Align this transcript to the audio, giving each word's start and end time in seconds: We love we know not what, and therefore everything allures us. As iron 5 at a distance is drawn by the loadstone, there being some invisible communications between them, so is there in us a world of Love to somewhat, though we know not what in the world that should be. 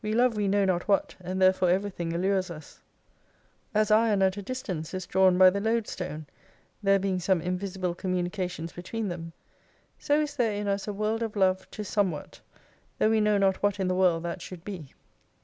We 0.03 0.13
love 0.13 0.35
we 0.35 0.47
know 0.47 0.65
not 0.65 0.87
what, 0.87 1.13
and 1.19 1.39
therefore 1.39 1.69
everything 1.69 2.11
allures 2.13 2.49
us. 2.49 2.79
As 3.71 3.91
iron 3.91 4.21
5 4.21 4.25
at 4.29 4.37
a 4.37 4.41
distance 4.41 4.95
is 4.95 5.05
drawn 5.05 5.37
by 5.37 5.51
the 5.51 5.61
loadstone, 5.61 6.25
there 6.81 6.97
being 6.97 7.19
some 7.19 7.39
invisible 7.39 7.93
communications 7.93 8.73
between 8.73 9.09
them, 9.09 9.31
so 9.99 10.19
is 10.19 10.35
there 10.35 10.53
in 10.53 10.67
us 10.67 10.87
a 10.87 10.91
world 10.93 11.21
of 11.21 11.35
Love 11.35 11.69
to 11.69 11.83
somewhat, 11.85 12.41
though 12.97 13.11
we 13.11 13.21
know 13.21 13.37
not 13.37 13.57
what 13.61 13.79
in 13.79 13.87
the 13.87 13.93
world 13.93 14.23
that 14.23 14.41
should 14.41 14.63
be. 14.65 14.91